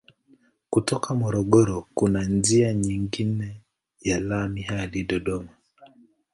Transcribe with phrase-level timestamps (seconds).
[0.69, 3.61] Kutoka Morogoro kuna njia nyingine
[4.01, 5.51] ya lami hadi Dodoma.